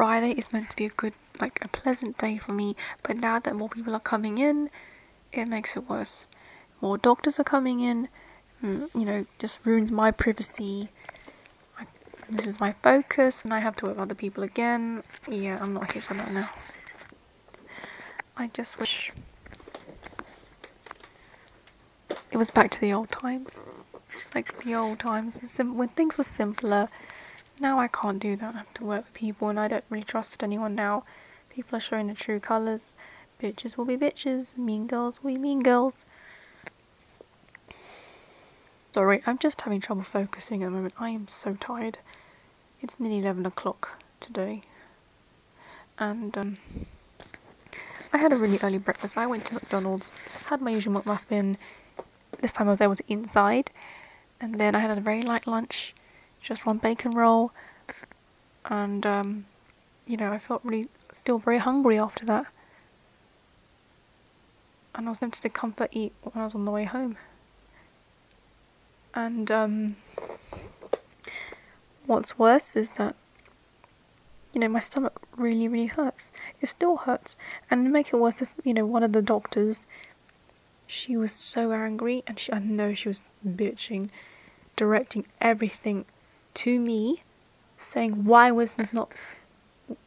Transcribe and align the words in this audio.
Friday 0.00 0.30
is 0.30 0.50
meant 0.50 0.70
to 0.70 0.76
be 0.76 0.86
a 0.86 0.88
good, 0.88 1.12
like 1.42 1.62
a 1.62 1.68
pleasant 1.68 2.16
day 2.16 2.38
for 2.38 2.52
me, 2.52 2.74
but 3.02 3.18
now 3.18 3.38
that 3.38 3.54
more 3.54 3.68
people 3.68 3.94
are 3.94 4.00
coming 4.00 4.38
in, 4.38 4.70
it 5.30 5.44
makes 5.44 5.76
it 5.76 5.90
worse. 5.90 6.26
More 6.80 6.96
doctors 6.96 7.38
are 7.38 7.44
coming 7.44 7.80
in, 7.80 8.08
mm, 8.64 8.88
you 8.94 9.04
know, 9.04 9.26
just 9.38 9.60
ruins 9.62 9.92
my 9.92 10.10
privacy. 10.10 10.88
This 12.30 12.46
is 12.46 12.58
my 12.58 12.72
focus, 12.82 13.44
and 13.44 13.52
I 13.52 13.60
have 13.60 13.76
to 13.76 13.84
work 13.84 13.96
with 13.96 14.02
other 14.04 14.14
people 14.14 14.42
again. 14.42 15.02
Yeah, 15.28 15.58
I'm 15.60 15.74
not 15.74 15.92
here 15.92 16.00
for 16.00 16.14
that 16.14 16.32
now. 16.32 16.48
I 18.38 18.46
just 18.54 18.80
wish 18.80 19.12
it 22.30 22.38
was 22.38 22.50
back 22.50 22.70
to 22.70 22.80
the 22.80 22.94
old 22.94 23.10
times. 23.10 23.60
Like 24.34 24.64
the 24.64 24.74
old 24.76 24.98
times, 24.98 25.38
when 25.58 25.88
things 25.88 26.16
were 26.16 26.24
simpler. 26.24 26.88
Now 27.60 27.78
I 27.78 27.88
can't 27.88 28.18
do 28.18 28.36
that. 28.36 28.54
I 28.54 28.58
have 28.58 28.74
to 28.74 28.84
work 28.84 29.04
with 29.04 29.14
people, 29.14 29.50
and 29.50 29.60
I 29.60 29.68
don't 29.68 29.84
really 29.90 30.02
trust 30.02 30.42
anyone 30.42 30.74
now. 30.74 31.04
People 31.50 31.76
are 31.76 31.80
showing 31.80 32.06
their 32.06 32.16
true 32.16 32.40
colours. 32.40 32.94
Bitches 33.40 33.76
will 33.76 33.84
be 33.84 33.98
bitches. 33.98 34.56
Mean 34.56 34.86
girls 34.86 35.22
will 35.22 35.32
be 35.32 35.38
mean 35.38 35.62
girls. 35.62 36.06
Sorry, 38.92 39.22
I'm 39.26 39.38
just 39.38 39.60
having 39.60 39.80
trouble 39.80 40.02
focusing 40.02 40.62
at 40.62 40.66
the 40.66 40.70
moment. 40.70 40.94
I 40.98 41.10
am 41.10 41.28
so 41.28 41.54
tired. 41.60 41.98
It's 42.80 42.98
nearly 42.98 43.18
11 43.18 43.44
o'clock 43.44 44.02
today. 44.20 44.62
And, 45.98 46.36
um, 46.38 46.56
I 48.12 48.18
had 48.18 48.32
a 48.32 48.36
really 48.36 48.58
early 48.62 48.78
breakfast. 48.78 49.16
I 49.16 49.26
went 49.26 49.44
to 49.46 49.54
McDonald's, 49.54 50.10
had 50.46 50.62
my 50.62 50.70
usual 50.70 51.00
McMuffin. 51.00 51.56
This 52.40 52.52
time 52.52 52.68
I 52.68 52.70
was 52.70 52.80
able 52.80 52.96
to 52.96 53.04
eat 53.06 53.18
inside. 53.18 53.70
And 54.40 54.54
then 54.56 54.74
I 54.74 54.80
had 54.80 54.96
a 54.96 55.00
very 55.00 55.22
light 55.22 55.46
lunch, 55.46 55.94
just 56.40 56.66
one 56.66 56.78
bacon 56.78 57.12
roll. 57.12 57.52
And, 58.64 59.06
um, 59.06 59.46
you 60.06 60.16
know, 60.16 60.32
I 60.32 60.38
felt 60.38 60.62
really 60.64 60.88
still 61.12 61.38
very 61.38 61.58
hungry 61.58 61.98
after 61.98 62.24
that. 62.26 62.46
And 64.94 65.06
I 65.06 65.10
was 65.10 65.18
tempted 65.18 65.42
to 65.42 65.48
comfort 65.48 65.90
eat 65.92 66.12
when 66.22 66.40
I 66.40 66.44
was 66.44 66.54
on 66.54 66.64
the 66.64 66.70
way 66.70 66.84
home. 66.84 67.16
And, 69.14 69.50
um, 69.50 69.96
what's 72.06 72.38
worse 72.38 72.76
is 72.76 72.90
that 72.90 73.16
you 74.52 74.60
know, 74.60 74.68
my 74.68 74.78
stomach 74.78 75.20
really, 75.36 75.68
really 75.68 75.86
hurts. 75.86 76.32
It 76.60 76.68
still 76.68 76.96
hurts. 76.96 77.36
And 77.70 77.84
to 77.84 77.90
make 77.90 78.08
it 78.08 78.16
worse, 78.16 78.42
if, 78.42 78.48
you 78.64 78.74
know, 78.74 78.84
one 78.84 79.02
of 79.02 79.12
the 79.12 79.22
doctors, 79.22 79.82
she 80.86 81.16
was 81.16 81.32
so 81.32 81.72
angry, 81.72 82.24
and 82.26 82.38
she, 82.38 82.52
I 82.52 82.58
know 82.58 82.94
she 82.94 83.08
was 83.08 83.22
bitching, 83.46 84.10
directing 84.76 85.26
everything 85.40 86.04
to 86.54 86.80
me, 86.80 87.22
saying 87.78 88.24
why 88.24 88.50
was 88.50 88.74
this 88.74 88.92
not, 88.92 89.12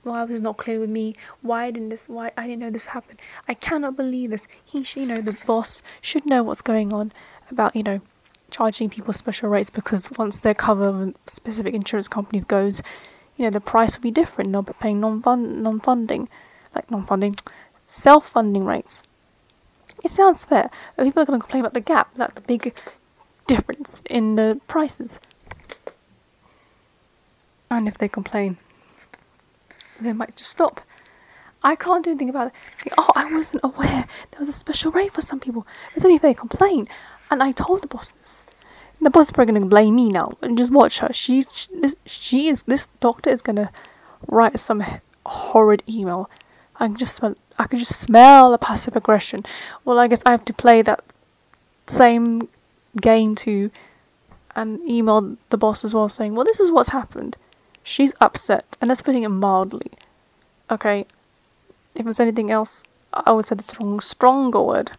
why 0.04 0.22
was 0.22 0.32
this 0.32 0.42
not 0.42 0.58
clear 0.58 0.80
with 0.80 0.90
me? 0.90 1.16
Why 1.42 1.72
didn't 1.72 1.90
this? 1.90 2.08
Why 2.08 2.32
I 2.38 2.48
didn't 2.48 2.60
know 2.60 2.70
this 2.70 2.88
happened? 2.88 3.20
I 3.48 3.54
cannot 3.54 3.96
believe 3.96 4.30
this. 4.30 4.48
He, 4.64 4.86
you 5.00 5.06
know, 5.06 5.22
the 5.22 5.38
boss 5.46 5.84
should 6.02 6.26
know 6.26 6.44
what's 6.44 6.62
going 6.62 6.94
on 6.94 7.12
about, 7.50 7.76
you 7.76 7.84
know, 7.84 8.02
charging 8.52 8.90
people 8.90 9.14
special 9.14 9.50
rates 9.50 9.70
because 9.70 10.10
once 10.12 10.40
their 10.40 10.54
cover 10.54 10.88
of 10.88 11.16
specific 11.26 11.74
insurance 11.74 12.08
companies 12.08 12.46
goes 12.46 12.84
you 13.38 13.46
know, 13.46 13.50
the 13.50 13.62
price 13.62 13.98
will 13.98 14.04
be 14.04 14.12
different. 14.12 14.52
They'll 14.52 14.62
be 14.62 14.74
paying 14.80 15.00
non-fund, 15.00 15.64
non-funding, 15.64 16.30
like 16.76 16.90
non-funding, 16.92 17.36
self-funding 17.86 18.64
rates. 18.64 19.02
It 20.04 20.12
sounds 20.12 20.46
fair. 20.46 20.70
People 20.98 21.24
are 21.24 21.26
going 21.26 21.40
to 21.40 21.44
complain 21.44 21.62
about 21.62 21.74
the 21.74 21.82
gap, 21.82 22.14
that 22.16 22.36
the 22.36 22.42
big 22.42 22.76
difference 23.48 24.04
in 24.10 24.36
the 24.36 24.60
prices. 24.68 25.20
And 27.78 27.88
if 27.88 27.98
they 27.98 28.08
complain, 28.08 28.58
they 30.00 30.14
might 30.14 30.36
just 30.36 30.52
stop. 30.52 30.82
I 31.64 31.76
can't 31.76 32.04
do 32.04 32.12
anything 32.12 32.30
about 32.30 32.48
it. 32.48 32.94
Oh, 32.98 33.10
I 33.16 33.34
wasn't 33.34 33.64
aware 33.64 34.06
there 34.32 34.40
was 34.40 34.50
a 34.50 34.54
special 34.54 34.92
rate 34.92 35.12
for 35.12 35.22
some 35.22 35.40
people. 35.40 35.66
It's 35.96 36.06
only 36.06 36.18
if 36.18 36.22
they 36.22 36.36
complain. 36.36 36.88
And 37.32 37.42
I 37.42 37.52
told 37.52 37.82
the 37.82 37.88
boss 37.88 38.12
this. 38.22 38.44
The 39.02 39.10
boss 39.10 39.28
is 39.28 39.32
probably 39.32 39.56
gonna 39.56 39.66
blame 39.66 39.96
me 39.96 40.12
now, 40.12 40.34
and 40.42 40.58
just 40.58 40.72
watch 40.72 41.00
her. 41.00 41.12
She's 41.12 41.48
she, 41.54 41.68
this, 41.74 41.96
she 42.06 42.48
is 42.48 42.64
this 42.64 42.88
doctor 43.00 43.32
is 43.32 43.42
gonna 43.42 43.72
write 44.28 44.60
some 44.60 44.84
horrid 45.26 45.82
email. 45.90 46.30
I 46.76 46.88
can 46.88 46.96
just 46.96 47.16
smell. 47.16 47.36
I 47.58 47.66
can 47.68 47.80
just 47.80 48.00
smell 48.00 48.52
the 48.52 48.58
passive 48.58 48.96
aggression. 48.96 49.46
Well, 49.84 50.00
I 50.00 50.08
guess 50.08 50.22
I 50.26 50.32
have 50.32 50.46
to 50.46 50.54
play 50.54 50.84
that 50.84 51.04
same 51.88 52.48
game 53.02 53.36
too, 53.36 53.72
and 54.56 54.80
um, 54.80 54.88
email 54.88 55.38
the 55.50 55.58
boss 55.58 55.84
as 55.84 55.94
well, 55.94 56.08
saying, 56.08 56.36
"Well, 56.36 56.46
this 56.46 56.60
is 56.60 56.72
what's 56.72 56.90
happened. 56.90 57.36
She's 57.84 58.14
upset, 58.22 58.78
and 58.80 58.90
that's 58.90 59.02
putting 59.02 59.24
it 59.24 59.30
mildly. 59.30 59.92
Okay, 60.72 61.06
if 61.96 62.04
there's 62.04 62.20
anything 62.20 62.50
else, 62.50 62.84
I 63.14 63.32
would 63.32 63.46
say 63.46 63.56
the 63.56 63.64
strong, 63.64 64.00
stronger 64.00 64.62
word." 64.62 64.92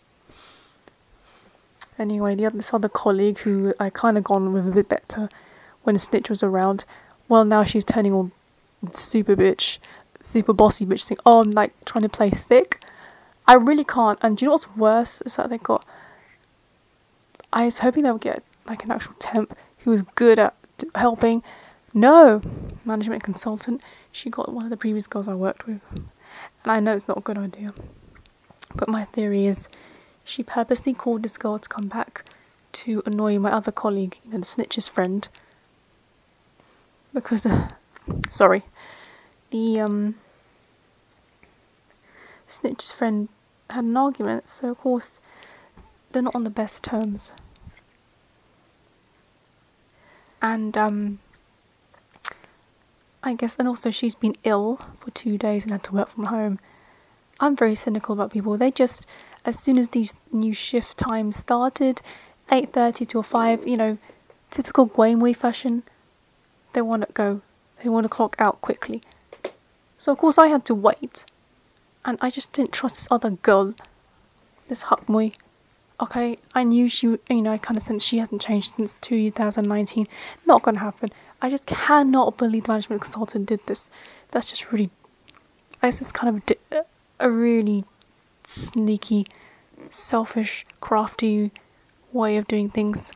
Anyway, 1.99 2.35
the 2.35 2.47
other, 2.47 2.57
this 2.57 2.75
other 2.75 2.89
colleague 2.89 3.39
who 3.39 3.73
I 3.79 3.89
kind 3.89 4.19
of 4.19 4.25
gone 4.25 4.53
with 4.53 4.67
a 4.67 4.73
bit 4.73 4.89
better 4.89 5.29
when 5.85 5.99
snitch 5.99 6.29
was 6.29 6.43
around, 6.43 6.85
well, 7.29 7.45
now 7.45 7.63
she's 7.65 7.85
turning 7.85 8.13
all 8.13 8.31
super 8.95 9.37
bitch, 9.37 9.79
super 10.21 10.53
bossy 10.53 10.85
bitch 10.85 11.05
thing. 11.05 11.19
Oh, 11.25 11.41
I'm 11.41 11.53
like 11.53 11.73
trying 11.85 12.03
to 12.03 12.09
play 12.09 12.31
thick. 12.31 12.83
I 13.47 13.55
really 13.55 13.85
can't. 13.85 14.19
And 14.23 14.37
do 14.37 14.45
you 14.45 14.49
know 14.49 14.53
what's 14.55 14.77
worse? 14.77 15.23
Is 15.23 15.37
that 15.37 15.51
they 15.51 15.59
got. 15.59 15.85
I 17.53 17.67
was 17.67 17.79
hoping 17.79 18.03
they 18.03 18.11
would 18.11 18.21
get 18.21 18.43
like 18.67 18.85
an 18.85 18.91
actual 18.91 19.15
temp 19.19 19.57
who 19.79 19.91
was 19.91 20.03
good 20.15 20.39
at 20.39 20.55
helping. 20.95 21.43
No, 21.93 22.43
management 22.87 23.23
consultant. 23.23 23.83
She 24.13 24.31
got 24.31 24.53
one 24.53 24.65
of 24.65 24.71
the 24.71 24.77
previous 24.77 25.07
girls 25.07 25.29
I 25.29 25.35
worked 25.35 25.67
with. 25.67 25.81
And 25.93 26.09
I 26.65 26.81
know 26.81 26.95
it's 26.95 27.09
not 27.09 27.19
a 27.19 27.23
good 27.23 27.39
idea. 27.39 27.75
But 28.75 28.89
my 28.89 29.05
theory 29.05 29.47
is 29.47 29.69
she 30.25 30.43
purposely 30.43 30.95
called 30.95 31.23
this 31.23 31.37
girl 31.37 31.59
to 31.59 31.69
come 31.69 31.89
back 31.89 32.25
to 32.73 33.03
annoy 33.07 33.39
my 33.39 33.53
other 33.53 33.71
colleague, 33.71 34.19
you 34.25 34.33
know, 34.33 34.39
the 34.39 34.47
snitch's 34.47 34.89
friend. 34.89 35.29
Because, 37.13 37.47
uh, 37.47 37.69
sorry, 38.29 38.65
the 39.51 39.81
um, 39.81 40.17
snitch's 42.49 42.91
friend 42.91 43.29
had 43.71 43.85
an 43.85 43.97
argument, 43.97 44.49
so 44.49 44.71
of 44.71 44.79
course 44.79 45.21
they're 46.11 46.23
not 46.23 46.35
on 46.35 46.45
the 46.45 46.51
best 46.51 46.83
terms. 46.83 47.33
And 50.43 50.77
um, 50.77 51.21
I 53.25 53.33
guess, 53.33 53.57
and 53.59 53.67
also 53.67 53.91
she's 53.91 54.15
been 54.15 54.37
ill 54.45 54.77
for 55.01 55.11
two 55.11 55.39
days 55.39 55.65
and 55.65 55.73
had 55.73 55.83
to 55.85 55.95
work 55.95 56.11
from 56.11 56.25
home. 56.25 56.61
I'm 57.41 57.57
very 57.57 57.75
cynical 57.75 58.13
about 58.13 58.31
people. 58.31 58.59
They 58.59 58.71
just 58.71 59.07
as 59.47 59.59
soon 59.59 59.79
as 59.79 59.89
these 59.89 60.15
new 60.31 60.53
shift 60.53 60.99
times 60.99 61.37
started, 61.37 62.03
8.30 62.51 63.09
till 63.09 63.23
5, 63.23 63.67
you 63.67 63.77
know, 63.79 63.99
typical 64.51 64.87
Gwaimwe 64.87 65.35
fashion, 65.35 65.83
they 66.75 66.83
want 66.83 67.07
to 67.07 67.13
go. 67.13 67.41
They 67.83 67.89
want 67.89 68.05
to 68.05 68.09
clock 68.09 68.37
out 68.39 68.61
quickly. 68.61 69.03
So 69.99 70.13
of 70.13 70.19
course 70.19 70.37
I 70.37 70.49
had 70.49 70.67
to 70.67 70.75
wait. 70.75 71.25
And 72.05 72.19
I 72.21 72.29
just 72.29 72.53
didn't 72.53 72.73
trust 72.73 72.97
this 72.97 73.09
other 73.11 73.31
girl, 73.31 73.75
this 74.69 74.85
Hakmui. 74.85 75.35
Okay, 75.99 76.39
I 76.55 76.65
knew 76.65 76.89
she, 76.91 77.07
you 77.07 77.43
know, 77.43 77.53
I 77.53 77.59
kind 77.59 77.79
of 77.79 77.83
sensed 77.83 78.07
she 78.07 78.19
hasn't 78.19 78.43
changed 78.43 78.75
since 78.75 78.97
2019. 79.01 80.07
Not 80.45 80.63
gonna 80.63 80.81
happen. 80.81 81.11
I 81.45 81.51
just 81.51 81.67
cannot 81.67 82.39
believe 82.39 82.65
the 82.65 82.73
management 82.73 83.03
consultant 83.03 83.45
did 83.45 83.61
this. 83.67 83.91
That's 84.31 84.47
just 84.47 84.73
really, 84.73 84.89
I 85.83 85.89
guess 85.89 86.01
it's 86.01 86.11
kind 86.11 86.43
of 86.43 86.57
a, 86.73 86.85
a 87.21 87.31
really 87.31 87.85
sneaky, 88.47 89.27
selfish, 89.91 90.65
crafty 90.81 91.51
way 92.15 92.39
of 92.39 92.49
doing 92.49 92.71
things. 92.71 93.13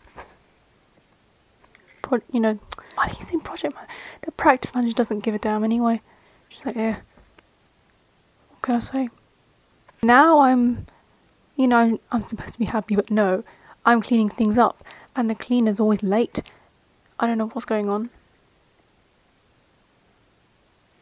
Pro- 2.02 2.20
you 2.30 2.38
know, 2.38 2.58
why 2.96 3.08
do 3.08 3.16
you 3.18 3.24
think 3.24 3.44
project 3.44 3.74
man? 3.74 3.86
The 4.20 4.32
practice 4.32 4.74
manager 4.74 4.92
doesn't 4.92 5.20
give 5.20 5.34
a 5.34 5.38
damn 5.38 5.64
anyway. 5.64 6.02
She's 6.50 6.66
like, 6.66 6.76
yeah. 6.76 6.96
What 8.50 8.60
can 8.60 8.74
I 8.74 8.80
say? 8.80 9.08
Now 10.02 10.40
I'm, 10.40 10.86
you 11.56 11.66
know, 11.66 11.98
I'm 12.12 12.22
supposed 12.26 12.52
to 12.52 12.58
be 12.58 12.66
happy, 12.66 12.94
but 12.94 13.10
no, 13.10 13.42
I'm 13.86 14.02
cleaning 14.02 14.28
things 14.28 14.58
up, 14.58 14.84
and 15.16 15.30
the 15.30 15.34
cleaner's 15.34 15.80
always 15.80 16.02
late. 16.02 16.42
I 17.18 17.26
don't 17.26 17.38
know 17.38 17.46
what's 17.46 17.64
going 17.64 17.88
on. 17.88 18.10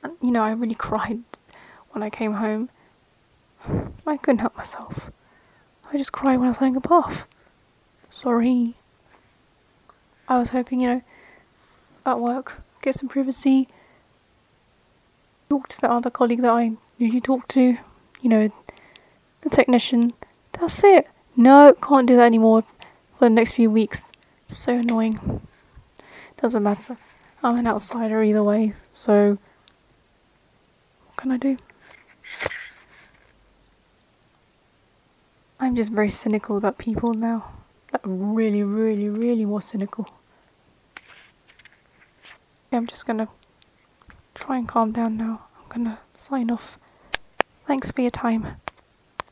And, 0.03 0.15
you 0.27 0.33
know, 0.33 0.43
I 0.43 0.53
really 0.53 0.75
cried 0.75 1.23
when 1.91 2.03
I 2.03 2.11
came 2.11 2.35
home 2.35 2.69
I 4.07 4.17
couldn't 4.17 4.39
help 4.39 4.57
myself. 4.57 5.11
I 5.93 5.99
just 5.99 6.13
cried 6.13 6.39
when 6.39 6.47
I 6.47 6.51
was 6.51 6.59
having 6.59 6.77
a 6.77 6.81
bath. 6.81 7.25
Sorry. 8.11 8.75
I 10.29 10.39
was 10.39 10.51
hoping, 10.51 10.81
you 10.81 10.89
know, 10.89 11.03
at 12.05 12.21
work, 12.21 12.63
get 12.83 12.95
some 12.95 13.09
privacy. 13.09 13.69
Talk 15.49 15.69
to 15.69 15.81
the 15.81 15.91
other 15.91 16.11
colleague 16.11 16.43
that 16.43 16.51
I 16.53 16.73
usually 16.99 17.21
talk 17.21 17.47
to, 17.49 17.79
you 18.21 18.29
know, 18.29 18.51
the 19.43 19.51
technician. 19.51 20.13
That's 20.53 20.83
it. 20.85 21.09
No, 21.37 21.75
can't 21.75 22.07
do 22.07 22.17
that 22.17 22.27
anymore 22.27 22.63
for 23.19 23.27
the 23.27 23.31
next 23.31 23.53
few 23.53 23.71
weeks. 23.71 24.11
so 24.47 24.75
annoying. 24.75 25.41
Doesn't 26.41 26.63
matter. 26.63 26.97
I'm 27.43 27.59
an 27.59 27.67
outsider 27.67 28.23
either 28.23 28.43
way, 28.43 28.75
so 28.93 29.39
What 31.17 31.23
can 31.23 31.33
I 31.33 31.39
do? 31.39 31.57
I'm 35.59 35.75
just 35.75 35.91
very 35.91 36.11
cynical 36.11 36.59
about 36.59 36.77
people 36.77 37.15
now. 37.15 37.55
That 37.93 38.03
really, 38.05 38.63
really, 38.63 39.09
really 39.09 39.47
more 39.47 39.63
cynical. 39.63 40.11
I'm 42.71 42.87
just 42.87 43.07
gonna 43.07 43.29
try 44.35 44.59
and 44.59 44.69
calm 44.69 44.93
down 44.93 45.17
now. 45.17 45.47
I'm 45.59 45.69
gonna 45.71 46.01
sign 46.19 46.51
off. 46.51 46.79
Thanks 47.67 47.91
for 47.91 48.03
your 48.03 48.11
time. 48.11 48.61